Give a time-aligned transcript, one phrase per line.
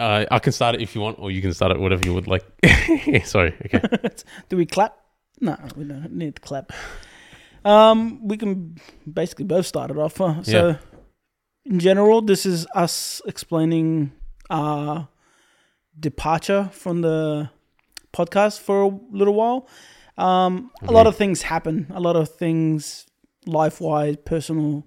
[0.00, 2.14] Uh, I can start it if you want, or you can start it whatever you
[2.14, 2.44] would like.
[3.24, 3.54] Sorry.
[3.66, 3.80] Okay.
[4.48, 4.96] Do we clap?
[5.40, 6.72] No, we don't need to clap.
[7.64, 8.76] Um, we can
[9.10, 10.16] basically both start it off.
[10.16, 10.42] Huh?
[10.42, 10.76] So, Yeah.
[11.66, 14.12] in general, this is us explaining
[14.48, 15.08] our
[15.98, 17.50] departure from the
[18.12, 19.68] podcast for a little while.
[20.16, 21.86] Um, a lot of things happen.
[21.94, 23.06] A lot of things,
[23.46, 24.84] life wise, personal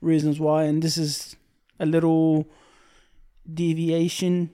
[0.00, 1.36] reasons why, and this is
[1.80, 2.48] a little
[3.52, 4.50] deviation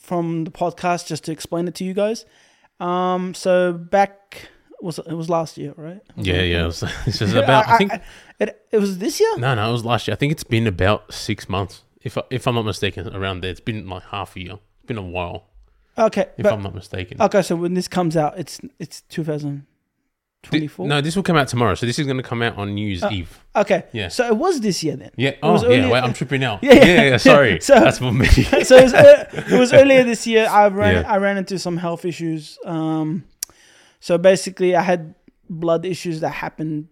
[0.00, 2.24] from the podcast just to explain it to you guys.
[2.80, 4.48] Um, so back
[4.80, 6.00] was it was last year, right?
[6.16, 6.62] Yeah, yeah.
[6.64, 7.68] It was, this is about.
[7.68, 8.02] I, I think I,
[8.40, 9.38] it, it was this year.
[9.38, 10.12] No, no, it was last year.
[10.12, 13.50] I think it's been about six months, if I, if I'm not mistaken, around there.
[13.50, 14.52] It's been like half a year.
[14.52, 15.48] It's been a while.
[15.96, 17.20] Okay, if but, I'm not mistaken.
[17.22, 19.66] Okay, so when this comes out, it's it's 2000.
[20.78, 21.74] No, this will come out tomorrow.
[21.74, 23.38] So this is going to come out on New Year's oh, Eve.
[23.56, 23.84] Okay.
[23.92, 24.08] Yeah.
[24.08, 25.10] So it was this year then.
[25.16, 25.36] Yeah.
[25.42, 25.90] Oh, yeah.
[25.90, 26.58] Wait, I'm tripping now.
[26.62, 26.74] Yeah.
[26.74, 27.02] Yeah.
[27.02, 27.60] yeah, sorry.
[27.62, 28.26] so, That's for me.
[28.28, 30.46] so it was, uh, it was, earlier this year.
[30.48, 31.04] I ran.
[31.04, 32.58] I ran into some health issues.
[32.64, 33.24] Um,
[34.00, 35.14] so basically, I had
[35.48, 36.88] blood issues that happened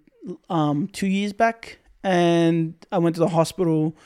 [0.48, 3.96] um, two years back, and I went to the hospital.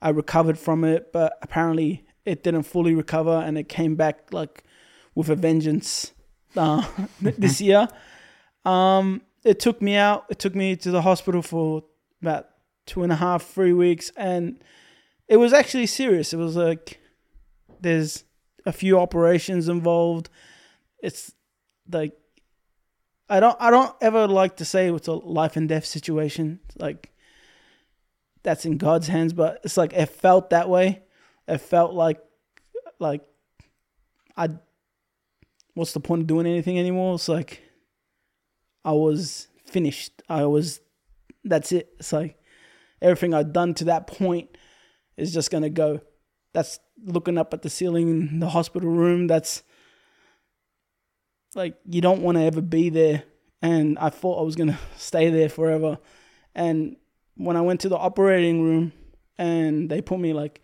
[0.00, 4.64] I recovered from it, but apparently it didn't fully recover, and it came back like
[5.14, 6.12] with a vengeance
[6.56, 6.86] uh,
[7.20, 7.64] this mm-hmm.
[7.64, 7.88] year.
[8.64, 10.26] Um, it took me out.
[10.30, 11.84] It took me to the hospital for
[12.22, 12.48] about
[12.86, 14.62] two and a half, three weeks, and
[15.28, 16.32] it was actually serious.
[16.32, 17.00] It was like
[17.80, 18.24] there's
[18.66, 20.30] a few operations involved.
[21.02, 21.32] It's
[21.90, 22.12] like
[23.28, 26.60] I don't I don't ever like to say it's a life and death situation.
[26.78, 27.12] Like
[28.42, 31.02] that's in God's hands, but it's like it felt that way.
[31.48, 32.20] It felt like
[32.98, 33.22] like
[34.36, 34.48] I
[35.74, 37.14] what's the point of doing anything anymore?
[37.14, 37.63] It's like
[38.84, 40.22] I was finished.
[40.28, 40.80] I was
[41.44, 41.94] that's it.
[41.98, 42.38] It's like
[43.00, 44.56] everything I'd done to that point
[45.16, 46.00] is just gonna go.
[46.52, 49.26] That's looking up at the ceiling in the hospital room.
[49.26, 49.62] That's
[51.54, 53.24] like you don't want to ever be there.
[53.62, 55.98] And I thought I was gonna stay there forever.
[56.54, 56.96] And
[57.36, 58.92] when I went to the operating room
[59.38, 60.60] and they put me like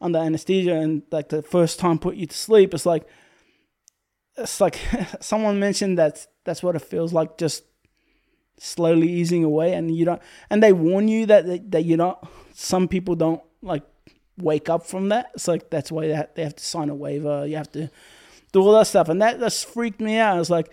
[0.00, 3.06] under anesthesia and like the first time put you to sleep, it's like
[4.36, 4.78] it's like
[5.20, 7.64] someone mentioned that that's what it feels like just
[8.58, 10.20] slowly easing away and you don't
[10.50, 12.18] and they warn you that that, that you don't
[12.52, 13.82] some people don't like
[14.36, 15.30] wake up from that.
[15.34, 17.90] It's like that's why they have, they have to sign a waiver you have to
[18.52, 20.36] do all that stuff and that just freaked me out.
[20.36, 20.70] I was like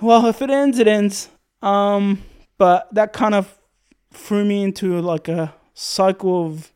[0.00, 1.28] well if it ends it ends.
[1.62, 2.22] Um
[2.58, 3.58] but that kind of
[4.12, 6.72] threw me into like a cycle of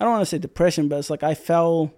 [0.00, 1.92] i don't want to say depression but it's like i fell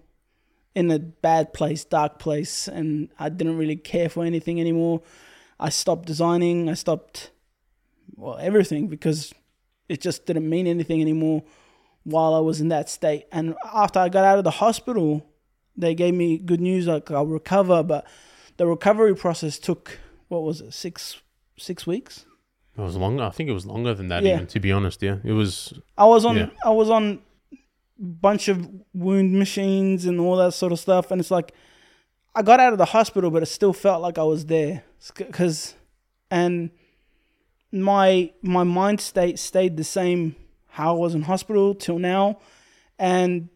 [0.74, 5.00] in a bad place dark place and i didn't really care for anything anymore
[5.58, 6.68] I stopped designing.
[6.68, 7.30] I stopped,
[8.16, 9.32] well, everything because
[9.88, 11.42] it just didn't mean anything anymore
[12.04, 13.26] while I was in that state.
[13.32, 15.26] And after I got out of the hospital,
[15.76, 17.82] they gave me good news like I'll recover.
[17.82, 18.06] But
[18.56, 19.98] the recovery process took
[20.28, 21.20] what was it six
[21.56, 22.26] six weeks?
[22.76, 23.22] It was longer.
[23.22, 24.24] I think it was longer than that.
[24.24, 24.34] Yeah.
[24.34, 25.72] Even to be honest, yeah, it was.
[25.96, 26.50] I was on Yeah.
[26.64, 27.20] I was on
[27.98, 31.52] bunch of wound machines and all that sort of stuff, and it's like
[32.34, 34.84] I got out of the hospital, but it still felt like I was there
[35.16, 35.74] because,
[36.30, 36.70] and
[37.70, 40.36] my my mind state stayed the same
[40.68, 42.38] how I was in hospital till now,
[42.98, 43.48] and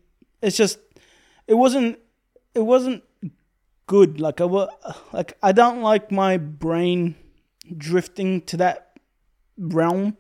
[0.43, 0.79] it's just
[1.47, 1.99] it wasn't
[2.55, 3.03] it wasn't
[3.87, 4.21] good.
[4.21, 4.71] Like I wa-
[5.13, 7.17] like I don't like my brain
[7.77, 8.99] drifting to that
[9.59, 10.17] realm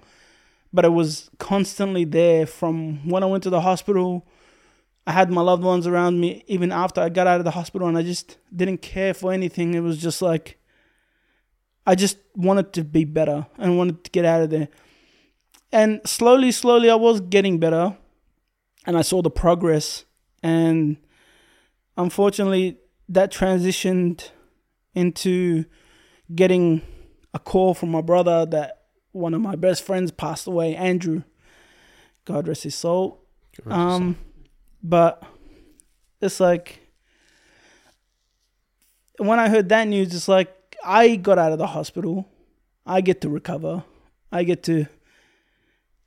[0.73, 4.27] but it was constantly there from when I went to the hospital.
[5.06, 7.89] I had my loved ones around me even after I got out of the hospital,
[7.89, 9.75] and I just didn't care for anything.
[9.75, 10.59] It was just like
[11.87, 14.69] I just wanted to be better and wanted to get out of there.
[15.73, 17.97] And slowly, slowly, I was getting better,
[18.87, 20.05] and I saw the progress.
[20.43, 20.99] And
[21.97, 24.31] unfortunately, that transitioned
[24.95, 25.65] into
[26.35, 26.83] getting
[27.33, 28.78] a call from my brother that
[29.12, 31.22] one of my best friends passed away, Andrew.
[32.24, 33.20] God rest his soul.
[33.66, 34.19] Um,
[34.82, 35.22] but
[36.20, 36.81] it's like
[39.19, 42.28] when I heard that news, it's like I got out of the hospital.
[42.87, 43.84] I get to recover.
[44.31, 44.87] I get to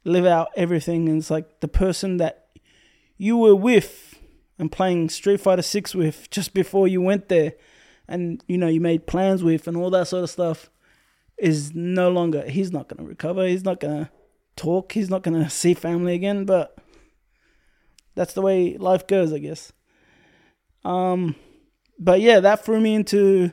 [0.04, 1.09] live out everything.
[1.09, 2.47] And it's like the person that
[3.18, 4.19] you were with
[4.57, 7.54] and playing Street Fighter Six with just before you went there,
[8.07, 10.70] and you know you made plans with and all that sort of stuff,
[11.42, 12.48] is no longer.
[12.48, 13.48] He's not going to recover.
[13.48, 14.12] He's not going to
[14.56, 14.92] talk.
[14.92, 16.46] He's not going to see family again.
[16.46, 16.78] But
[18.16, 19.74] that's the way life goes, I guess.
[20.86, 21.36] Um,
[22.00, 23.52] but yeah, that threw me into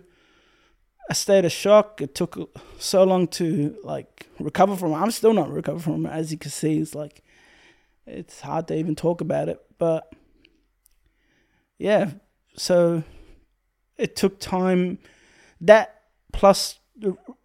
[1.09, 2.01] a state of shock.
[2.03, 4.93] It took so long to like recover from.
[4.93, 4.97] it.
[4.97, 6.79] I'm still not recovered from it, as you can see.
[6.79, 7.23] It's like
[8.07, 9.61] it's hard to even talk about it.
[9.79, 10.13] But
[11.79, 12.11] yeah,
[12.55, 13.03] so
[13.97, 14.99] it took time.
[15.61, 16.03] That
[16.33, 16.79] plus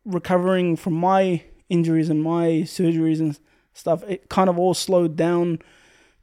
[0.06, 3.40] recovering from my injuries and my surgeries and
[3.74, 5.60] stuff, it kind of all slowed down.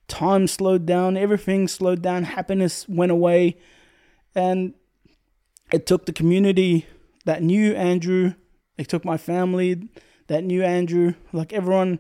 [0.09, 1.17] Time slowed down.
[1.17, 2.25] Everything slowed down.
[2.25, 3.57] Happiness went away,
[4.35, 4.75] and
[5.73, 6.87] it took the community
[7.25, 8.35] that knew Andrew.
[8.77, 9.89] It took my family
[10.27, 11.99] that knew Andrew, like everyone,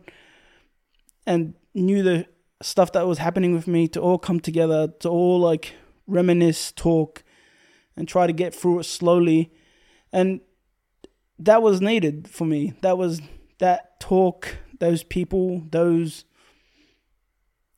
[1.27, 2.27] and knew the
[2.63, 5.75] stuff that was happening with me to all come together, to all like
[6.07, 7.23] reminisce, talk,
[7.97, 9.53] and try to get through it slowly.
[10.13, 10.41] And
[11.41, 12.75] that was needed for me.
[12.83, 13.21] That was
[13.59, 16.25] that talk, those people, those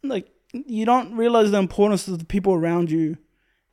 [0.03, 3.17] like you don't realize the importance of the people around you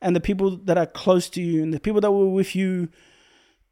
[0.00, 2.88] and the people that are close to you and the people that were with you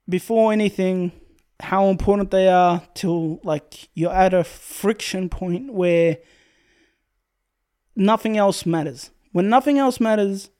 [0.08, 1.12] before anything
[1.60, 6.18] how important they are till like you're at a friction point where
[7.96, 10.50] nothing else matters when nothing else matters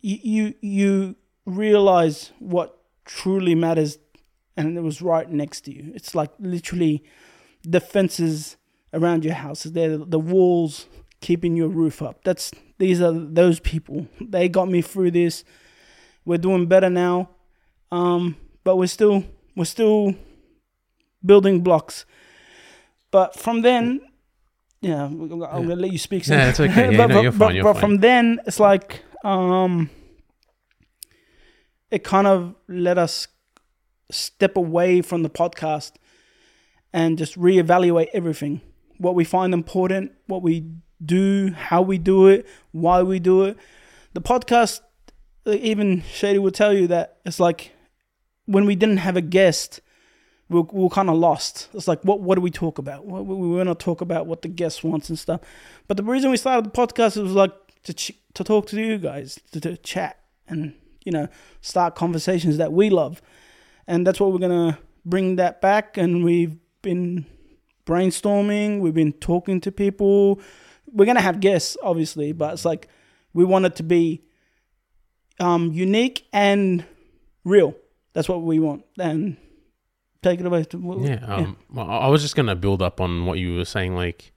[0.00, 1.16] you you, you
[1.46, 3.98] realize what truly matters
[4.56, 7.02] and it was right next to you it's like literally
[7.62, 8.56] the fences
[8.92, 10.86] around your house there the walls
[11.20, 15.44] keeping your roof up that's these are those people they got me through this
[16.24, 17.28] we're doing better now
[17.90, 19.24] um but we're still
[19.56, 20.14] we're still
[21.24, 22.04] building blocks.
[23.10, 24.00] But from then,
[24.80, 26.26] yeah, I'm gonna let you speak.
[26.26, 26.92] Yeah, it's okay.
[26.92, 27.54] Yeah, but, no, you're but, fine.
[27.54, 27.80] You're but fine.
[27.80, 29.90] from then, it's like um,
[31.90, 33.28] it kind of let us
[34.10, 35.92] step away from the podcast
[36.92, 38.60] and just reevaluate everything.
[38.98, 40.66] What we find important, what we
[41.04, 43.56] do, how we do it, why we do it.
[44.12, 44.80] The podcast,
[45.46, 47.72] uh, even Shady will tell you that it's like
[48.46, 49.80] when we didn't have a guest,
[50.48, 51.68] we were, we kind of lost.
[51.74, 53.06] It's like, what what do we talk about?
[53.06, 55.40] We, we want to talk about what the guest wants and stuff.
[55.88, 57.52] But the reason we started the podcast was like
[57.84, 60.74] to ch- to talk to you guys, to, to chat, and
[61.04, 61.28] you know,
[61.60, 63.22] start conversations that we love,
[63.86, 65.96] and that's what we're gonna bring that back.
[65.96, 67.26] And we've been
[67.86, 68.80] brainstorming.
[68.80, 70.40] We've been talking to people.
[70.92, 72.88] We're gonna have guests, obviously, but it's like
[73.32, 74.22] we want it to be
[75.40, 76.84] um, unique and
[77.44, 77.74] real.
[78.12, 78.84] That's what we want.
[78.98, 79.36] And
[80.22, 80.64] take it away.
[80.64, 83.94] To, Yeah, um, well, I was just gonna build up on what you were saying.
[83.96, 84.32] Like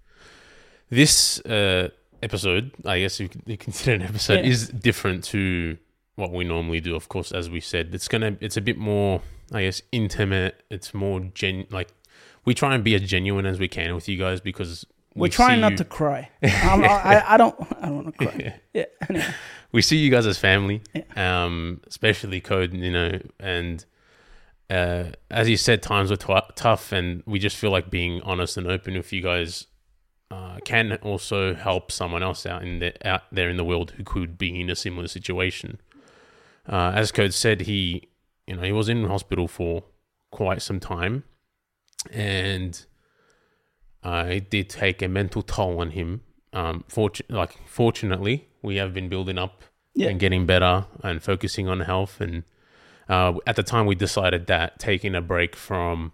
[0.89, 1.89] this uh,
[2.23, 4.51] episode, I guess you can you consider an episode Yeah.
[4.51, 5.77] is different to
[6.15, 6.95] what we normally do.
[6.95, 9.21] Of course, as we said, it's gonna it's a bit more,
[9.51, 10.63] I guess, intimate.
[10.69, 11.89] It's more gen like
[12.45, 14.85] we try and be as genuine as we can with you guys because
[15.15, 16.29] we're we trying not you- to cry.
[16.43, 17.55] I, I don't.
[17.81, 18.55] I don't want to cry.
[18.73, 18.85] Yeah.
[19.09, 19.25] Anyway.
[19.71, 21.45] we see you guys as family, yeah.
[21.45, 23.83] um, especially Code, you know, and
[24.69, 28.57] uh, as you said, times were tw- tough, and we just feel like being honest
[28.57, 29.65] and open with you guys
[30.29, 34.03] uh, can also help someone else out in the, out there in the world who
[34.03, 35.79] could be in a similar situation.
[36.67, 38.09] Uh, as Code said, he,
[38.47, 39.83] you know, he was in hospital for
[40.31, 41.23] quite some time,
[42.11, 42.85] and
[44.03, 46.21] uh, it did take a mental toll on him.
[46.53, 49.63] Um, fortu- like fortunately, we have been building up
[49.93, 50.09] Yeah.
[50.09, 52.21] and getting better and focusing on health.
[52.21, 52.43] And
[53.09, 56.13] uh, at the time, we decided that taking a break from,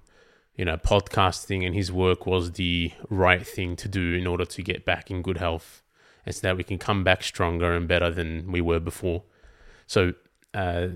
[0.55, 4.61] you know, podcasting and his work was the right thing to do in order to
[4.63, 5.83] get back in good health,
[6.25, 9.23] and so that we can come back stronger and better than we were before.
[9.87, 10.13] So,
[10.53, 10.87] uh,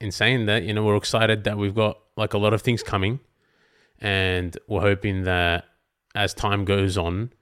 [0.00, 2.82] in saying that, you know, we're excited that we've got like a lot of things
[2.82, 3.20] coming,
[4.00, 5.64] and we're hoping that
[6.14, 7.32] as time goes on,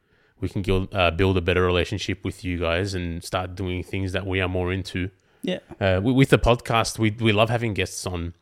[0.41, 4.13] we can build, uh, build a better relationship with you guys and start doing things
[4.13, 5.11] that we are more into.
[5.43, 5.59] Yeah.
[5.81, 8.35] Uh, with, with the podcast, we we love having guests on,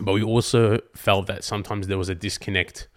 [0.00, 2.88] but we also felt that sometimes there was a disconnect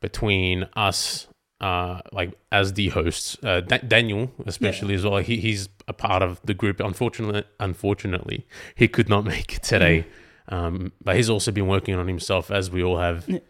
[0.00, 1.28] between us,
[1.60, 5.18] uh, like as the hosts, uh, Da- Daniel especially as well.
[5.18, 6.78] He, he's a part of the group.
[6.80, 8.46] Unfortunately, unfortunately,
[8.76, 10.06] he could not make it today.
[10.50, 13.40] Um, but he's also been working on himself, as we all have, Yeah.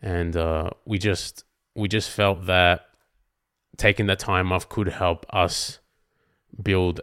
[0.00, 1.44] and uh, we just
[1.74, 2.86] we just felt that
[3.76, 5.80] taking the time off could help us
[6.62, 7.00] build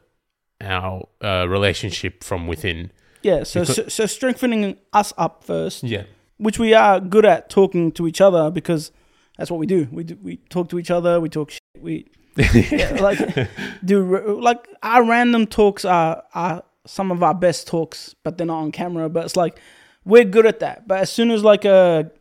[0.59, 2.91] our uh, relationship from within.
[3.21, 3.43] Yeah.
[3.43, 6.03] So, Because- so so strengthening us up first, Yeah.
[6.37, 8.91] which we are good at talking to each other because
[9.37, 9.87] that's what we do.
[9.91, 11.19] We do, we talk to each other.
[11.19, 11.61] We talk shit.
[11.79, 13.49] We yeah, like
[13.83, 18.59] do like our random talks are are some of our best talks, but they're not
[18.59, 19.09] on camera.
[19.09, 19.59] But it's like
[20.05, 20.87] we're good at that.
[20.87, 22.11] But as soon as like a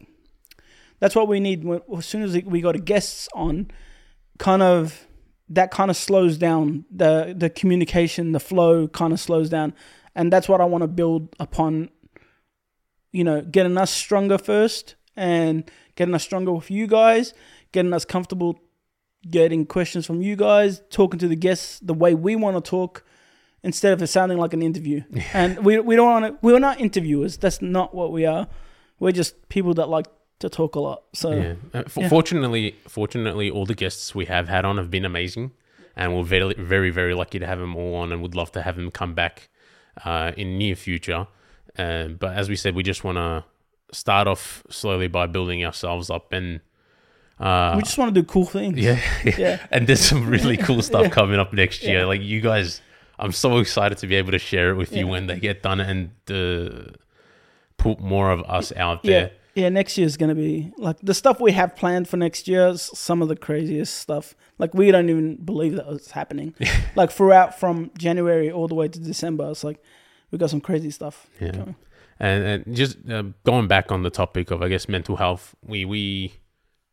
[1.02, 1.66] that's what we need.
[1.96, 3.72] As soon as we got a guests on,
[4.38, 5.08] kind of
[5.48, 9.74] that kind of slows down the the communication, the flow kind of slows down,
[10.14, 11.90] and that's what I want to build upon.
[13.10, 17.34] You know, getting us stronger first, and getting us stronger with you guys,
[17.72, 18.58] getting us comfortable
[19.30, 23.04] getting questions from you guys, talking to the guests the way we want to talk,
[23.62, 25.02] instead of it sounding like an interview.
[25.32, 26.38] And we we don't want to.
[26.42, 27.36] We're not interviewers.
[27.36, 28.48] That's not what we are.
[28.98, 30.06] We're just people that like
[30.40, 31.04] to talk a lot.
[31.14, 31.54] So Yeah.
[31.72, 32.08] Uh, f- Yeah.
[32.08, 35.52] Fortunately, fortunately, all the guests we have had on have been amazing,
[35.94, 38.62] and we're very, very, very lucky to have them all on, and would love to
[38.62, 39.48] have them come back
[40.04, 41.28] uh, in near future.
[41.78, 43.44] Um, but as we said, we just want to
[43.92, 46.60] start off slowly by building ourselves up, and
[47.38, 48.78] uh, we just want to do cool things.
[48.86, 49.66] yeah, Yeah.
[49.70, 51.08] and there's some really cool stuff Yeah.
[51.10, 52.06] coming up next year.
[52.06, 52.80] Like you guys,
[53.18, 55.80] I'm so excited to be able to share it with you when they get done
[55.80, 56.90] and uh,
[57.76, 59.32] put more of us out there.
[59.54, 62.68] Yeah, next year is gonna be like the stuff we have planned for next year.
[62.68, 66.54] is Some of the craziest stuff, like we don't even believe that was happening.
[66.96, 69.78] like throughout from January all the way to December, it's like
[70.30, 71.26] we got some crazy stuff.
[71.38, 71.50] Yeah.
[71.50, 71.76] coming.
[72.22, 75.84] And, and just uh, going back on the topic of, I guess, mental health, we
[75.84, 76.32] we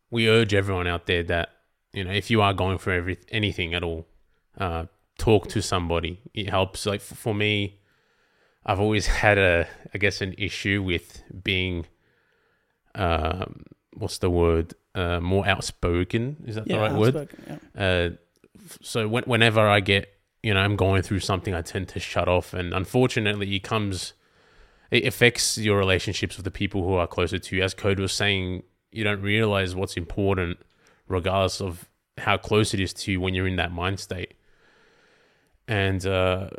[0.10, 1.50] we urge everyone out there that
[1.94, 4.08] you know if you are going through every anything at all,
[4.58, 4.86] uh,
[5.20, 6.20] talk to somebody.
[6.34, 6.86] It helps.
[6.88, 7.80] Like f- for me,
[8.66, 11.86] I've always had a, I guess, an issue with being,
[12.96, 14.74] um, what's the word?
[14.96, 16.38] Uh, more outspoken.
[16.46, 17.30] Is that Yeah, the right word?
[17.48, 17.58] yeah.
[17.78, 18.10] Uh,
[18.82, 20.10] so when, whenever I get,
[20.44, 24.14] you know, I'm going through something, I tend to shut off, and unfortunately, it comes,
[24.92, 27.64] it affects your relationships with the people who are closer to you.
[27.64, 30.60] As Code was saying, you don't realize what's important,
[31.08, 34.34] regardless of how close it is to you when you're in that mind state.
[35.68, 36.50] And uh,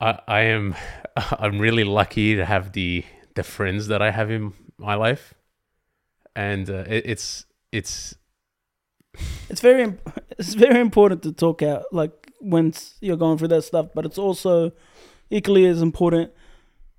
[0.00, 0.74] I, I am,
[1.16, 3.04] I'm really lucky to have the
[3.34, 5.34] the friends that I have in my life,
[6.34, 8.14] and uh, it, it's it's
[9.50, 9.94] It's very
[10.38, 14.18] it's very important to talk out like when you're going through that stuff, but it's
[14.18, 14.72] also
[15.30, 16.30] equally as important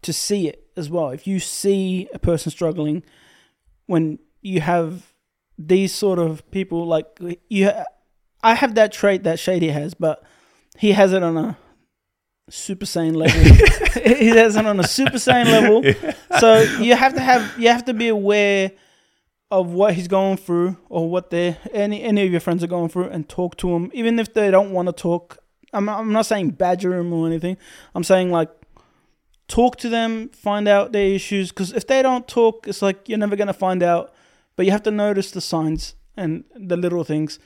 [0.01, 1.09] to see it as well.
[1.09, 3.03] If you see a person struggling,
[3.85, 5.13] when you have
[5.57, 7.85] these sort of people like you, ha-
[8.43, 10.23] I have that trait that Shady has, but
[10.77, 11.57] he has it on a
[12.49, 13.41] super saiyan level.
[14.17, 16.15] he has it on a super saiyan level.
[16.39, 18.71] So you have to have you have to be aware
[19.49, 22.89] of what he's going through or what they any any of your friends are going
[22.89, 25.37] through and talk to him even if they don't want to talk
[25.71, 27.57] I'm I'm not saying badger him or anything
[27.95, 28.49] I'm saying like
[29.47, 33.17] talk to them find out their issues cuz if they don't talk it's like you're
[33.17, 34.13] never going to find out.
[34.55, 37.39] But you have to notice the signs and the little things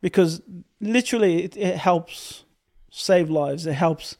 [0.00, 0.42] because
[0.80, 2.44] literally it, it helps
[2.90, 3.66] save lives.
[3.66, 4.16] It helps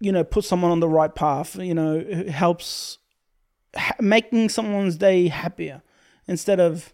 [0.00, 2.98] you know put someone on the right path you know it helps
[3.76, 5.82] ha- making someone's day happier.
[6.26, 6.92] Instead of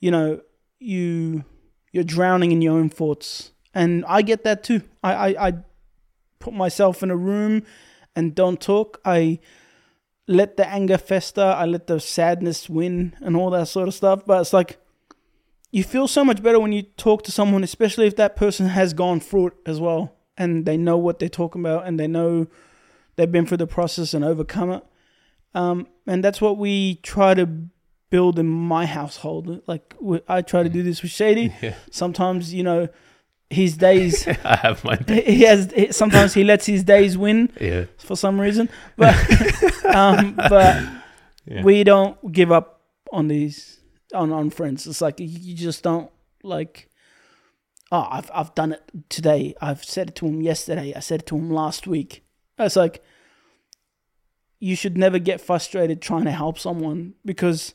[0.00, 0.40] you know
[0.78, 1.44] you
[1.92, 3.52] you're drowning in your own thoughts.
[3.74, 4.82] And i get that too.
[5.02, 5.52] I i, I
[6.38, 7.62] put myself in a room
[8.18, 9.38] and don't talk i
[10.26, 14.24] let the anger fester i let the sadness win and all that sort of stuff
[14.26, 14.78] but it's like
[15.70, 18.92] you feel so much better when you talk to someone especially if that person has
[18.92, 22.46] gone through it as well and they know what they're talking about and they know
[23.16, 24.84] they've been through the process and overcome it
[25.54, 27.48] um, and that's what we try to
[28.10, 29.62] build in my household.
[29.66, 29.94] Like
[30.28, 31.52] I try to do this with Shady.
[31.62, 31.74] Yeah.
[31.90, 32.88] Sometimes, you know,
[33.50, 34.26] his days.
[34.44, 35.72] I have my he has.
[35.96, 37.84] Sometimes he lets his days win yeah.
[37.98, 39.14] for some reason, but
[39.86, 40.82] um, but
[41.46, 41.62] Yeah.
[41.62, 43.80] we don't give up on these
[44.14, 44.86] on on friends.
[44.86, 46.10] It's like you- you just don't
[46.42, 46.88] like.
[47.90, 49.54] Oh, I've I've done it today.
[49.62, 50.92] I've said it to him yesterday.
[50.94, 52.22] I said it to him last week.
[52.58, 53.02] It's like
[54.60, 57.74] you should never get frustrated trying to help someone because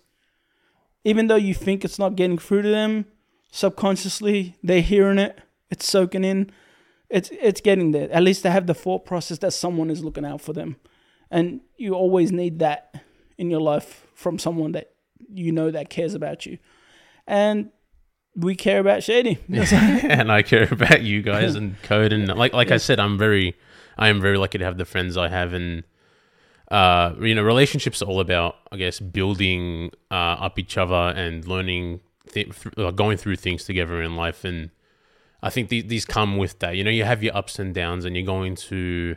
[1.04, 3.06] even though you think it's not getting through to them,
[3.52, 5.40] subconsciously they're hearing it.
[5.74, 6.52] It's soaking in.
[7.10, 8.12] It's it's getting there.
[8.12, 10.76] At least they have the thought process that someone is looking out for them,
[11.32, 13.04] and you always need that
[13.38, 14.94] in your life from someone that
[15.34, 16.60] you know that cares about you,
[17.26, 17.72] and
[18.36, 19.40] we care about Shady.
[19.50, 23.56] and I care about you guys and code and like like I said, I'm very
[23.98, 25.84] I am very lucky to have the friends I have and
[26.72, 31.46] uh you know relationships are all about I guess building uh, up each other and
[31.48, 32.00] learning
[32.32, 34.72] th- th- uh, going through things together in life and
[35.44, 38.06] I think these these come with that you know you have your ups and downs
[38.06, 39.16] and you're going to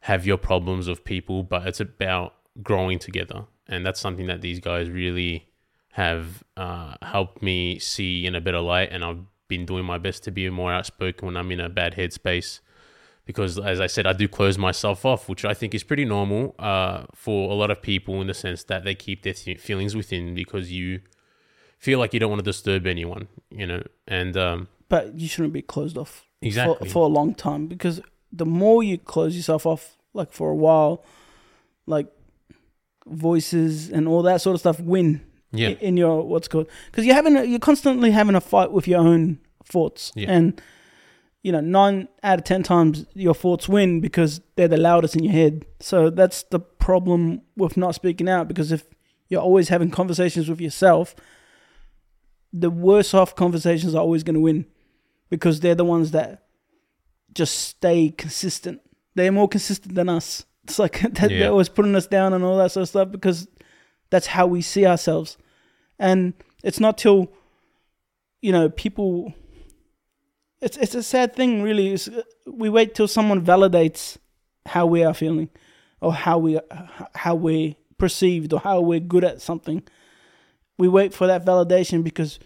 [0.00, 4.60] have your problems of people but it's about growing together and that's something that these
[4.60, 5.48] guys really
[5.96, 10.24] have uh, helped me see in a better light, and I've been doing my best
[10.24, 12.60] to be more outspoken when I'm in a bad headspace.
[13.24, 16.54] Because, as I said, I do close myself off, which I think is pretty normal
[16.58, 19.96] uh, for a lot of people in the sense that they keep their th- feelings
[19.96, 21.00] within because you
[21.78, 23.82] feel like you don't want to disturb anyone, you know.
[24.06, 28.00] And um, but you shouldn't be closed off exactly, for, for a long time because
[28.32, 31.04] the more you close yourself off, like for a while,
[31.86, 32.08] like
[33.06, 36.68] voices and all that sort of stuff win yeah, in your what's called?
[36.86, 40.12] Because you're having a, you're constantly having a fight with your own thoughts.
[40.14, 40.30] Yeah.
[40.30, 40.60] and
[41.42, 45.22] you know, nine out of ten times your thoughts win because they're the loudest in
[45.22, 45.64] your head.
[45.78, 48.84] So that's the problem with not speaking out because if
[49.28, 51.14] you're always having conversations with yourself,
[52.52, 54.66] the worse off conversations are always going to win
[55.30, 56.44] because they're the ones that
[57.34, 58.80] just stay consistent.
[59.14, 60.44] They're more consistent than us.
[60.64, 61.38] It's like that Yeah.
[61.38, 63.48] they're always putting us down and all that sort of stuff because
[64.10, 65.36] that's how we see ourselves.
[65.98, 67.32] And it's not till
[68.42, 69.32] you know people.
[70.60, 71.92] It's it's a sad thing, really.
[71.92, 74.16] Is uh, we wait till someone validates
[74.66, 75.50] how we are feeling,
[76.00, 76.58] or how we
[77.14, 79.82] how we're perceived, or how we're good at something.
[80.78, 82.38] We wait for that validation because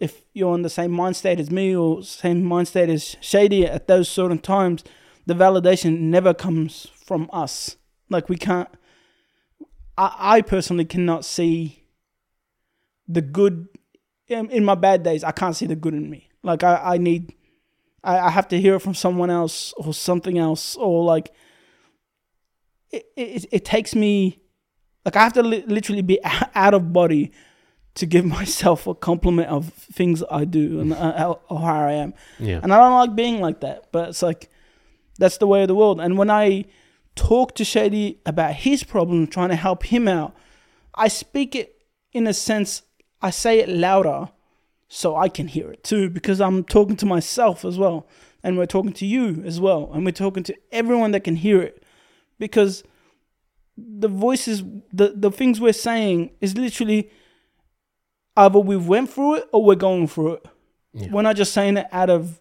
[0.00, 3.66] if you're in the same mind state as me or same mind state as Shady
[3.66, 4.82] at those certain times,
[5.26, 7.76] the validation never comes from us.
[8.08, 8.68] Like we can't.
[9.98, 11.84] I, I personally cannot see
[13.06, 13.68] the good
[14.26, 15.22] in, in my bad days.
[15.22, 16.30] I can't see the good in me.
[16.42, 17.34] Like I, I need,
[18.02, 21.30] I, I have to hear it from someone else or something else or like.
[22.90, 24.40] It it, it takes me,
[25.04, 26.18] like I have to li- literally be
[26.54, 27.30] out of body
[27.94, 31.92] to give myself a compliment of things I do and uh, how, or how I
[31.92, 32.14] am.
[32.38, 32.60] Yeah.
[32.62, 34.50] And I don't like being like that, but it's like
[35.18, 36.00] that's the way of the world.
[36.00, 36.64] And when I
[37.14, 40.34] talk to Shady about his problem, trying to help him out,
[40.94, 41.82] I speak it
[42.12, 42.82] in a sense,
[43.20, 44.30] I say it louder
[44.88, 48.08] so I can hear it too, because I'm talking to myself as well.
[48.42, 49.90] And we're talking to you as well.
[49.92, 51.84] And we're talking to everyone that can hear it.
[52.38, 52.82] Because
[53.76, 57.10] the voices, the, the things we're saying is literally
[58.40, 60.46] either we went through it or we're going through it.
[60.92, 61.08] Yeah.
[61.12, 62.40] We're not just saying it out of,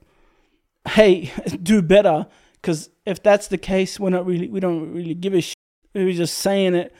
[0.88, 1.32] hey,
[1.63, 2.27] do better.
[2.53, 5.56] Because if that's the case, we're not really, we don't really give a shit.
[5.94, 6.94] We're just saying it.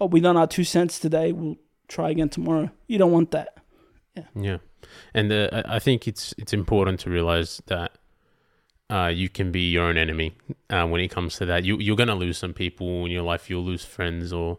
[0.00, 1.32] Oh, we done our two cents today.
[1.32, 1.56] We'll
[1.88, 2.70] try again tomorrow.
[2.86, 3.58] You don't want that.
[4.34, 4.58] Yeah,
[5.12, 7.98] and uh, I I think it's it's important to realize that
[8.88, 10.36] uh, you can be your own enemy
[10.70, 11.64] uh, when it comes to that.
[11.64, 13.50] You you're gonna lose some people in your life.
[13.50, 14.58] You'll lose friends or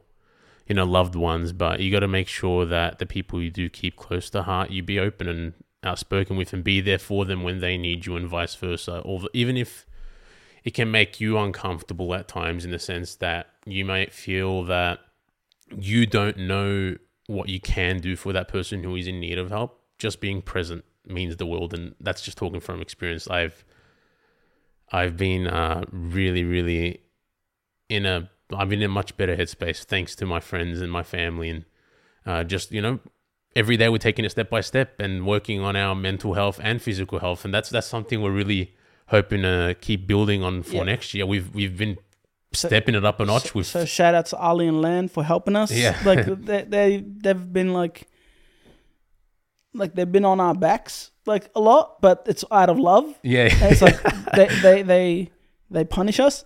[0.68, 3.70] you know loved ones, but you got to make sure that the people you do
[3.70, 7.44] keep close to heart, you be open and outspoken with, and be there for them
[7.44, 9.00] when they need you, and vice versa.
[9.00, 9.86] Or even if
[10.64, 15.00] it can make you uncomfortable at times, in the sense that you might feel that
[15.76, 16.96] you don't know
[17.28, 19.82] what you can do for that person who is in need of help.
[19.98, 23.28] Just being present means the world, and that's just talking from experience.
[23.28, 23.64] I've
[24.92, 27.02] I've been uh, really, really
[27.90, 31.04] in a I've been in a much better headspace thanks to my friends and my
[31.04, 31.66] family, and
[32.26, 33.00] uh, just you know
[33.56, 36.82] every day we're taking it step by step and working on our mental health and
[36.82, 38.76] physical health, and that's that's something we're really
[39.08, 40.84] hoping to keep building on for Yeah.
[40.84, 41.26] next year.
[41.26, 41.98] We've we've been
[42.54, 45.24] So- stepping it up a notch with So shout out to Ali and Land for
[45.24, 45.72] helping us.
[45.72, 45.98] Yeah.
[46.06, 48.08] like they they they've been like
[49.74, 53.14] like they've been on our backs like a lot, but it's out of love.
[53.24, 53.50] yeah.
[53.62, 54.00] And it's like
[54.36, 55.32] they they they
[55.70, 56.46] they punish us.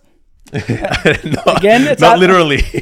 [1.24, 2.62] not, Again, it's not out- literally.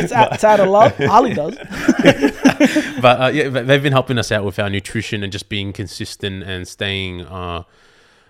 [0.00, 0.98] It's out, it's out of love.
[1.00, 1.56] Ali does.
[3.00, 5.72] but uh, yeah, but they've been helping us out with our nutrition and just being
[5.72, 7.64] consistent and staying uh,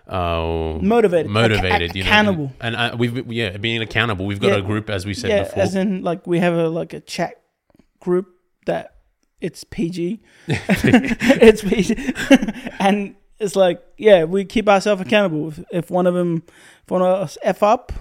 [0.08, 1.30] uh, Motivated.
[1.30, 2.52] motivated, Ac- you know, accountable.
[2.60, 4.24] and, and uh, we've yeah being accountable.
[4.26, 4.56] We've got Yeah.
[4.58, 5.62] a group as we said yeah, before.
[5.62, 7.34] as in like we have a like a chat
[8.00, 8.28] group
[8.66, 8.94] that
[9.40, 10.20] it's PG.
[10.48, 12.14] it's PG,
[12.80, 15.48] and it's like yeah, we keep ourselves accountable.
[15.48, 16.42] If, if one of them,
[16.84, 17.92] if one of us f up,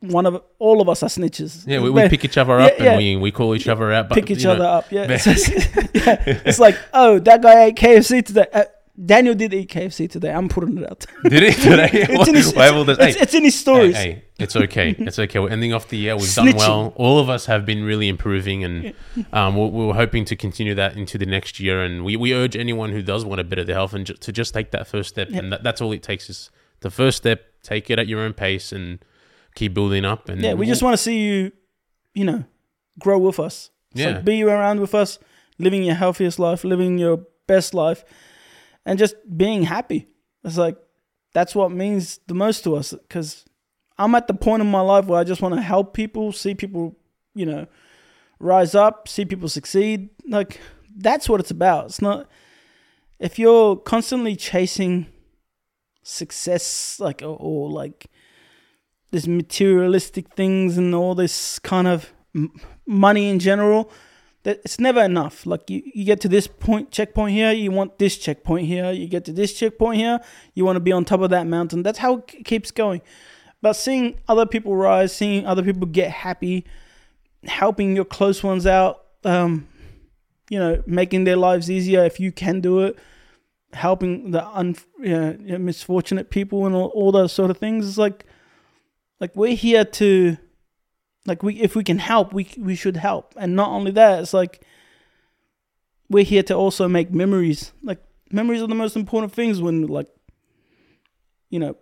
[0.00, 1.66] one of all of us are snitches.
[1.66, 2.92] yeah, we, we pick each other up yeah.
[2.92, 4.08] and we, we call each other out.
[4.08, 4.90] But, pick each know, other up.
[4.90, 5.26] Yeah, it's,
[5.94, 6.22] yeah.
[6.44, 8.46] It's like oh, that guy ate KFC today.
[8.52, 8.64] Uh,
[9.02, 10.30] Daniel did eat KFC today.
[10.30, 11.06] I'm putting it out.
[11.24, 11.88] Did he today?
[11.92, 13.96] it's, in his, this- it's, hey, it's in his stories.
[13.96, 14.94] hey, it's okay.
[14.98, 15.38] It's okay.
[15.38, 16.16] We're ending off the year.
[16.16, 16.50] We've Snitching.
[16.50, 16.92] done well.
[16.96, 18.94] All of us have been really improving, and
[19.32, 21.82] um, we're, we're hoping to continue that into the next year.
[21.82, 24.14] And we, we urge anyone who does want a bit of the health and ju-
[24.14, 25.28] to just take that first step.
[25.30, 25.38] Yeah.
[25.38, 27.46] And that, that's all it takes is the first step.
[27.62, 28.98] Take it at your own pace and
[29.54, 30.28] keep building up.
[30.28, 31.52] And Yeah, we just want to see you,
[32.14, 32.44] you know,
[32.98, 33.70] grow with us.
[33.92, 34.10] It's Yeah.
[34.10, 35.18] like be around with us,
[35.58, 38.04] living your healthiest life, living your best life,
[38.86, 40.06] and just being happy.
[40.44, 40.76] It's like
[41.32, 43.44] that's what means the most to us because
[43.98, 46.54] I'm at the point in my life where I just want to help people, see
[46.54, 46.96] people,
[47.34, 47.66] you know,
[48.38, 50.08] rise up, see people succeed.
[50.26, 50.60] Like
[50.96, 51.86] that's what it's about.
[51.86, 52.28] It's not
[53.18, 55.06] if you're constantly chasing
[56.02, 58.06] success, like or, or like
[59.10, 62.52] this materialistic things and all this kind of m-
[62.86, 63.90] money in general
[64.42, 65.44] that it's never enough.
[65.44, 68.90] Like you, you get to this point checkpoint here you want this checkpoint here.
[68.90, 70.20] You get to this checkpoint here
[70.54, 71.82] you want to be on top of that mountain.
[71.82, 73.02] That's how it keeps going.
[73.62, 76.66] But seeing other people rise seeing other people get happy
[77.44, 79.66] helping your close ones out um
[80.50, 82.98] you know making their lives easier if you can do it
[83.72, 87.88] helping the un, you know, misfortunate people and all, all those sort of things.
[87.88, 88.24] It's like,
[89.20, 90.36] like we're here to,
[91.26, 93.34] like we if we can help, we we should help.
[93.36, 94.62] And not only that, it's like
[96.08, 97.72] we're here to also make memories.
[97.82, 98.02] Like
[98.32, 100.08] memories are the most important things when like,
[101.50, 101.76] you know,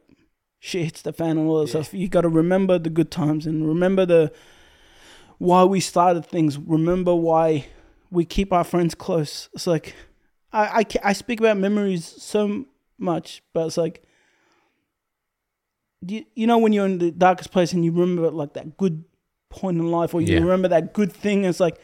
[0.60, 1.82] shit hits the fan and all that Yeah.
[1.82, 1.94] stuff.
[1.94, 4.32] You got to remember the good times and remember the
[5.38, 6.58] why we started things.
[6.58, 7.66] Remember why
[8.10, 9.48] we keep our friends close.
[9.54, 9.94] It's like
[10.52, 12.66] I I, I speak about memories so
[12.98, 14.02] much, but it's like
[16.06, 19.04] you, you know when you're in the darkest place and you remember like that good
[19.50, 20.40] point in life or you Yeah.
[20.40, 21.44] remember that good thing.
[21.44, 21.80] It's like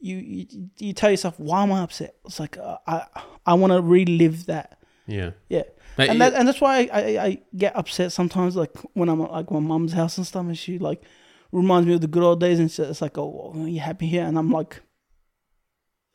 [0.00, 0.46] you you,
[0.78, 2.16] you tell yourself why am I upset?
[2.24, 3.06] It's like uh, I
[3.46, 4.78] I want to relive that.
[5.06, 5.30] Yeah.
[5.48, 5.62] Yeah.
[5.96, 9.20] But and that, and that's why I, I, I get upset sometimes, like when I'm
[9.20, 11.02] at like my mum's house and stuff, and she like
[11.52, 14.24] reminds me of the good old days, and it's like, oh, well, you happy here?
[14.24, 14.82] And I'm like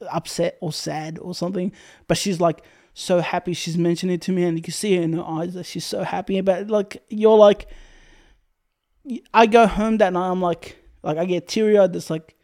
[0.09, 1.71] upset or sad or something,
[2.07, 2.63] but she's like
[2.97, 3.53] so happy.
[3.53, 5.85] She's mentioning it to me, and you can see it in her eyes that she's
[5.85, 6.69] so happy about it.
[6.69, 7.67] Like you're like,
[9.33, 11.95] I go home that night, I'm like, like I get teary eyed.
[11.95, 12.35] It's like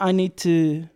[0.00, 0.88] I need to.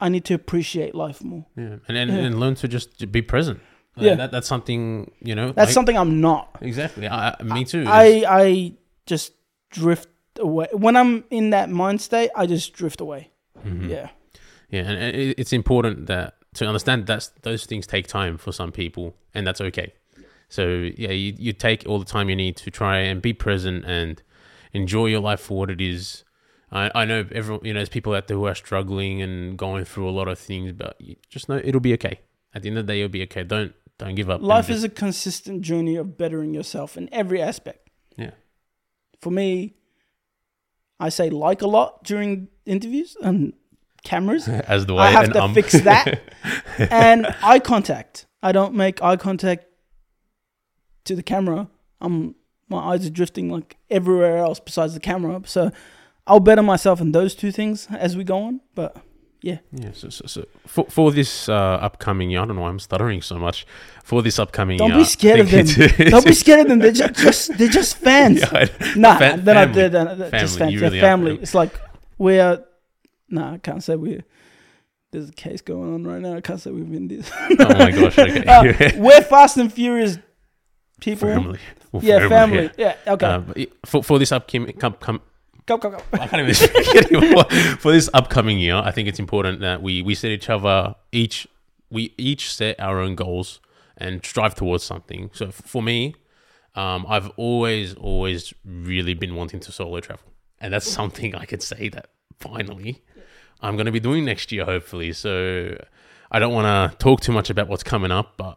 [0.00, 1.46] I need to appreciate life more.
[1.56, 1.76] yeah.
[1.88, 2.18] And, and Yeah.
[2.18, 3.60] and learn to just be present.
[3.96, 4.14] Like, Yeah.
[4.16, 5.52] That, that's something you know.
[5.52, 6.58] That's like- something I'm not.
[6.60, 7.08] Exactly.
[7.08, 7.84] I, me too.
[7.86, 8.72] I I
[9.06, 9.32] just
[9.70, 12.30] drift away when I'm in that mind state.
[12.36, 13.30] I just drift away.
[13.64, 13.88] Mhm.
[13.88, 14.10] Yeah,
[14.74, 19.14] Yeah, and it's important that to understand that those things take time for some people,
[19.32, 19.92] and that's okay.
[20.48, 23.84] So yeah, you, you take all the time you need to try and be present
[23.84, 24.20] and
[24.72, 26.24] enjoy your life for what it is.
[26.72, 29.84] I, I know everyone, you know, there's people out there who are struggling and going
[29.84, 32.18] through a lot of things, but you just know it'll be okay.
[32.52, 33.44] At the end of the day, it'll be okay.
[33.44, 34.42] Don't don't give up.
[34.42, 37.90] life is a consistent journey of bettering yourself in every aspect.
[38.16, 38.32] Yeah.
[39.20, 39.76] For me,
[40.98, 43.52] I say like a lot during interviews and
[44.04, 44.48] cameras.
[44.48, 46.20] as the way I have to um, fix that.
[46.78, 48.26] and eye contact.
[48.42, 49.66] I don't make eye contact
[51.04, 51.68] to the camera.
[52.00, 52.34] I'm
[52.68, 55.42] my eyes are drifting like everywhere else besides the camera.
[55.46, 55.70] So
[56.26, 58.60] I'll better myself in those two things as we go on.
[58.74, 58.96] But
[59.42, 59.58] Yeah,
[59.92, 63.20] so, so, so for, for this uh, upcoming year, I don't know why I'm stuttering
[63.20, 63.66] so much.
[64.02, 65.66] For this upcoming don't year, be scared of them.
[66.10, 66.78] don't be scared of them.
[66.78, 68.40] They're just, just they're just fans.
[68.40, 69.74] Yeah, I- nah, Fa- they're not.
[69.74, 70.80] They're, they're, they're just fans.
[70.80, 71.00] They're are family.
[71.00, 71.38] family.
[71.42, 71.78] It's like
[72.18, 72.64] we're.
[73.34, 74.22] Nah, I can't say we're.
[75.10, 76.34] There's a case going on right now.
[76.36, 77.30] I can't say we've been this.
[77.34, 78.44] oh my gosh, okay.
[78.46, 80.18] Uh, we're Fast and Furious
[81.00, 81.28] people.
[81.28, 81.58] family.
[81.92, 82.70] Well, Yeah, family.
[82.78, 82.94] yeah.
[83.06, 83.12] Yeah.
[83.14, 83.26] Okay.
[83.26, 85.20] Uh, for, for this upcoming, come, come,
[85.66, 85.98] go go go.
[86.12, 87.44] I can't even speak anymore.
[87.78, 91.46] For this upcoming year, I think it's important that we we set each other each
[91.90, 93.60] we each set our own goals
[93.96, 95.30] and strive towards something.
[95.32, 96.14] So for me,
[96.74, 100.26] um, I've always always really been wanting to solo travel,
[100.60, 103.02] and that's something I could say that finally
[103.64, 105.12] I'm going to be doing next year, hopefully.
[105.12, 105.76] So
[106.30, 108.56] I don't want to talk too much about what's coming up, but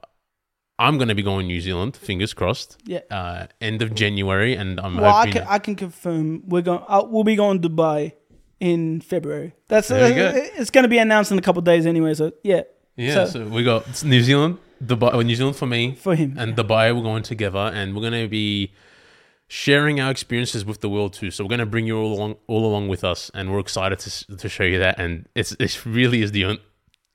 [0.80, 2.78] I'm going to be going New Zealand, fingers crossed.
[2.86, 3.00] Yeah.
[3.10, 6.84] Uh, end of January, and I'm Well, I can I can confirm we're going.
[6.88, 8.14] Uh, we'll be going to Dubai
[8.60, 9.54] in February.
[9.70, 10.42] That's There uh, go.
[10.60, 12.14] it's going to be announced in a couple of days anyway.
[12.14, 12.62] So yeah,
[12.96, 16.36] Yeah, So- so, we got New Zealand, Dubai, well, New Zealand for me, for him.
[16.38, 16.96] and Dubai.
[16.96, 18.72] We're going together, and we're going to be
[19.48, 21.32] sharing our experiences with the world too.
[21.32, 24.00] So we're going to bring you all along, all along with us, and we're excited
[24.00, 25.00] to to show you that.
[25.00, 26.60] And it's it really is the un-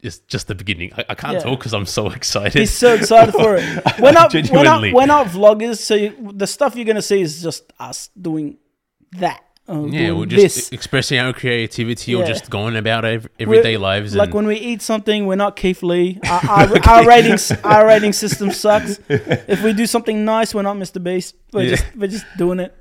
[0.01, 0.93] it's just the beginning.
[0.97, 1.41] I, I can't Yeah.
[1.41, 2.59] talk because I'm so excited.
[2.59, 3.65] He's so excited for it.
[4.01, 7.41] We're not, we're not, we're not vloggers, so you, the stuff you're gonna see is
[7.43, 8.59] just us doing
[9.19, 9.43] that.
[9.73, 10.73] Uh, yeah, we're just this.
[10.73, 14.15] expressing our creativity or just going about ev- everyday lives.
[14.15, 16.21] Like when we eat something, we're not Keith Lee.
[16.29, 19.01] Our, our, our ratings, our rating system sucks.
[19.09, 21.03] If we do something nice, we're not Mr.
[21.03, 21.35] Beast.
[21.53, 21.71] We're Yeah.
[21.77, 22.75] just, we're just doing it.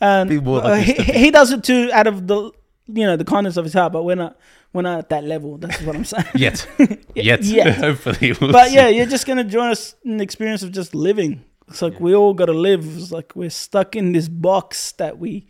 [0.00, 2.50] and Be like uh, he, he does it too, out of the,
[2.86, 3.92] you know, the kindness of his heart.
[3.92, 4.38] But we're not,
[4.72, 5.58] we're not at that level.
[5.58, 6.26] That's what I'm saying.
[6.34, 6.66] yet,
[7.14, 7.76] yet, Yet.
[7.76, 8.32] hopefully.
[8.40, 8.74] We'll but see.
[8.74, 11.44] yeah, you're just gonna join us in the experience of just living.
[11.68, 12.84] It's like we all gotta live.
[12.98, 15.46] It's like we're stuck in this box that we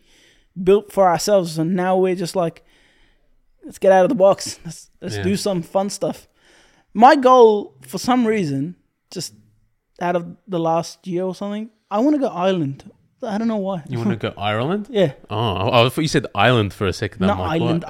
[0.62, 2.64] built for ourselves, and now we're just like,
[3.64, 4.58] let's get out of the box.
[4.64, 5.22] Let's let's Yeah.
[5.22, 6.28] do some fun stuff.
[6.92, 8.76] My goal, for some reason,
[9.10, 9.34] just
[10.00, 12.90] out of the last year or something, I want to go Ireland.
[13.22, 13.82] I don't know why.
[13.88, 14.88] You want to go Ireland?
[14.90, 17.24] yeah, Oh, I thought you said island for a second.
[17.24, 17.60] I'm like?
[17.62, 17.84] Oh, Ireland.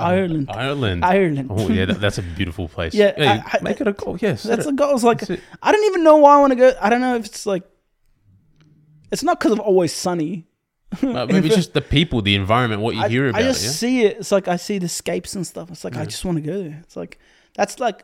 [0.49, 1.05] Ireland.
[1.05, 1.49] Ireland.
[1.51, 2.95] Oh yeah, that, that's a beautiful place.
[2.95, 4.17] Yeah, Hey, I- I- make it a goal.
[4.21, 4.95] Yes, That's a goal.
[4.95, 5.41] It's like That's it.
[5.61, 6.73] I don't even know why I want to go.
[6.81, 7.65] I don't know if it's like.
[9.11, 10.47] It's not because of always sunny.
[11.03, 13.41] Maybe just the people, the environment, what you I, hear about.
[13.41, 13.71] I just yeah?
[13.71, 14.19] see it.
[14.19, 15.71] It's like I see the scapes and stuff.
[15.71, 16.81] It's like I just want to go there.
[16.83, 17.19] It's like
[17.55, 18.03] that's like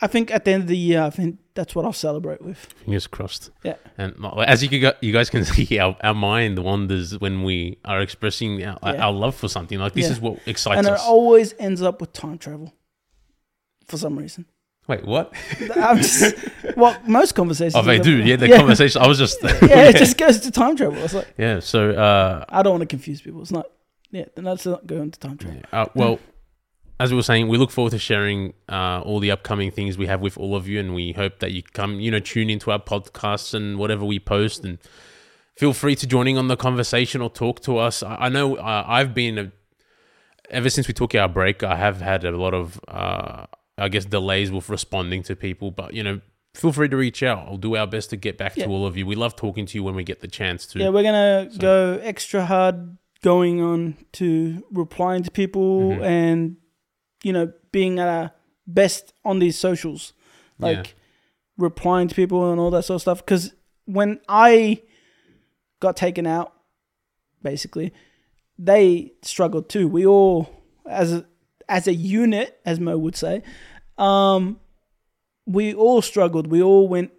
[0.00, 2.58] I think at the end of the year, I think that's what I'll celebrate with.
[2.58, 3.50] Fingers crossed.
[3.62, 3.76] Yeah.
[3.96, 4.14] And
[4.46, 8.00] as you can, go- you guys can see, our, our mind wanders when we are
[8.00, 9.06] expressing our, Yeah.
[9.06, 9.78] our love for something.
[9.78, 10.12] Like this Yeah.
[10.12, 10.86] is what excites us.
[10.86, 11.06] and it us.
[11.06, 12.74] always ends up with time travel
[13.86, 14.46] for some reason.
[14.88, 15.32] Wait, what?
[15.76, 16.34] I'm just,
[16.76, 17.76] well, most conversations.
[17.76, 18.22] Oh, they do.
[18.22, 18.56] Yeah, the yeah.
[18.58, 19.00] conversation.
[19.00, 19.40] I was just.
[19.42, 20.98] yeah, it just goes to time travel.
[20.98, 21.60] It's like yeah.
[21.60, 23.42] So, uh, I don't want to confuse people.
[23.42, 23.66] It's not.
[24.10, 25.62] Yeah, then that's not going to time travel.
[25.72, 26.18] uh, well,
[27.00, 30.06] as we were saying, we look forward to sharing uh, all the upcoming things we
[30.06, 32.70] have with all of you, and we hope that you come, you know, tune into
[32.70, 34.78] our podcasts and whatever we post, and
[35.56, 38.02] feel free to joining on the conversation or talk to us.
[38.02, 39.52] I, I know uh, I've been a,
[40.50, 43.46] ever since we took our break, I have had a lot of, uh,
[43.82, 46.20] I guess, delays with responding to people, but you know.
[46.54, 47.38] Feel free to reach out.
[47.48, 48.66] I'll do our best to get back Yeah.
[48.66, 49.06] to all of you.
[49.06, 50.80] We love talking to you when we get the chance to.
[50.80, 56.02] Yeah, we're gonna So- go extra hard going on to replying to people Mhm.
[56.02, 56.56] and
[57.24, 58.32] you know being at our
[58.66, 60.12] best on these socials,
[60.58, 60.92] like Yeah.
[61.56, 63.24] replying to people and all that sort of stuff.
[63.24, 63.54] Because
[63.86, 64.82] when I
[65.80, 66.52] got taken out,
[67.42, 67.94] basically,
[68.58, 69.88] they struggled too.
[69.88, 70.50] We all,
[70.86, 71.24] as a
[71.68, 73.42] as a unit, as Mo would say,
[73.98, 74.58] um,
[75.46, 76.46] we all struggled.
[76.46, 77.10] We all went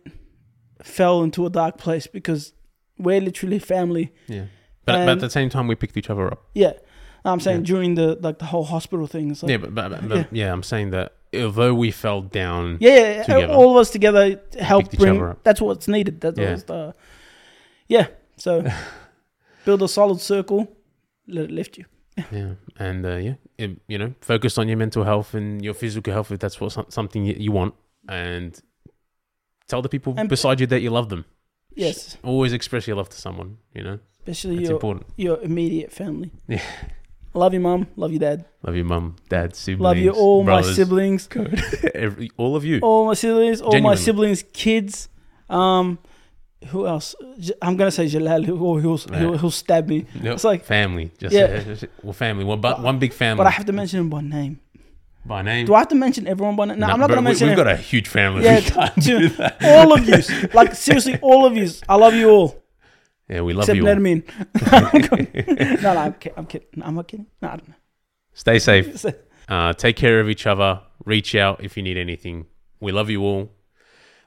[0.81, 2.53] fell into a dark place because
[2.97, 4.11] we're literally family.
[4.27, 4.45] Yeah.
[4.85, 6.43] But, but at the same time, we picked each other up.
[6.53, 6.73] Yeah,
[7.23, 7.65] I'm saying Yeah.
[7.65, 9.29] during the like the whole hospital thing.
[9.29, 10.25] Like, yeah, but, but, but, yeah.
[10.31, 10.53] Yeah.
[10.53, 13.47] I'm saying that although we fell down, yeah, Together.
[13.53, 15.35] all of us together help each bring.
[15.43, 16.19] That's what's needed.
[16.21, 16.49] That's Yeah.
[16.51, 16.93] what's the.
[17.87, 18.07] Yeah,
[18.37, 18.65] so
[19.65, 20.67] build a solid circle,
[21.27, 21.85] let it lift you.
[22.31, 26.13] Yeah, and uh, yeah, it, you know, focus on your mental health and your physical
[26.13, 27.73] health if that's what something you, you want,
[28.07, 28.59] and
[29.67, 31.25] tell the people And- beside you that you love them.
[31.75, 33.57] Yes, Always express your love to someone.
[33.73, 35.07] You know, especially it's your important.
[35.17, 36.31] your immediate family.
[36.47, 36.61] Yeah.
[37.35, 37.87] Love you, mom.
[37.95, 38.45] Love you, dad.
[38.61, 41.27] Love your mum, dad, siblings, Love you, all my siblings.
[41.95, 42.79] every, all of you.
[42.81, 45.09] all my siblings, all my siblings' kids.
[45.49, 45.97] Um,
[46.67, 47.15] who else?
[47.61, 48.43] I'm gonna say Jalal.
[48.43, 49.37] Who he'll, he'll Yeah.
[49.37, 50.05] he'll stab me.
[50.21, 50.33] Yep.
[50.35, 51.43] It's like, family, just, Yeah.
[51.45, 54.09] uh, just- well, family, one, but one big family but I have to mention him
[54.09, 54.59] by name.
[55.25, 55.65] by name.
[55.65, 56.79] Do I have to mention everyone by name?
[56.79, 57.63] No, I'm not bro, gonna mention We've him.
[57.65, 58.43] got a huge family.
[58.43, 59.57] Yeah, we can't to- do that.
[59.63, 60.49] all of you.
[60.53, 61.69] Like seriously, all of you.
[61.87, 62.63] I love you all.
[63.29, 63.87] Yeah, we love except you.
[63.87, 63.95] all.
[63.95, 64.23] Nermin.
[65.81, 66.67] no, no, I'm, I'm kidding.
[66.75, 67.27] No, I'm not kidding.
[67.41, 67.75] No, I don't know.
[68.33, 69.05] Stay safe.
[69.47, 70.81] Uh, take care of each other.
[71.05, 72.45] Reach out if you need anything.
[72.79, 73.51] We love you all.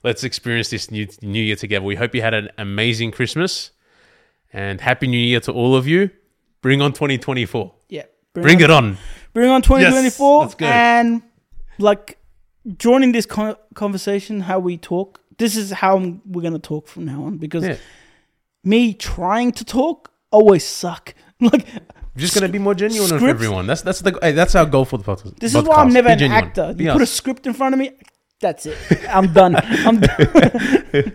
[0.07, 1.85] Let's experience this new new year together.
[1.85, 3.73] We hope you had an amazing Christmas
[4.53, 6.11] and happy New Year to all of you.
[6.63, 7.75] Bring on 2024.
[7.89, 8.05] Yeah.
[8.33, 8.99] Bring on, it on.
[9.35, 10.43] Bring on 2024.
[10.45, 10.71] let's.
[10.71, 11.23] And
[11.79, 12.19] like
[12.79, 15.21] joining this con- conversation, how we talk.
[15.39, 17.77] This is how we're gonna talk from now on because Yeah.
[18.63, 21.15] me trying to talk always suck.
[21.41, 21.67] Like
[22.15, 23.67] We're just gonna be more genuine with Scripts- everyone.
[23.67, 25.39] That's that's the hey, that's our goal for the podcast.
[25.41, 26.73] this is why I'm never an actor.
[26.75, 27.91] Be You put a script in front of me,
[28.41, 28.77] that's it.
[29.09, 29.57] I'm done.
[29.87, 30.17] I'm done.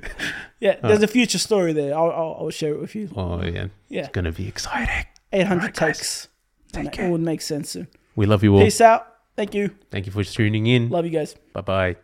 [0.60, 1.96] yeah, there's a future story there.
[1.96, 3.10] I'll, I'll, I'll share it with you.
[3.16, 5.06] Oh yeah, Yeah, it's gonna be exciting.
[5.34, 5.98] 800 Alright, guys.
[5.98, 6.28] takes.
[6.72, 7.08] Take care.
[7.08, 7.88] It would make sense soon.
[8.16, 8.62] We love you all.
[8.62, 9.08] Peace out.
[9.36, 9.72] Thank you.
[9.90, 10.90] Thank you for tuning in.
[10.90, 11.36] Love you guys.
[11.54, 11.96] Bye bye.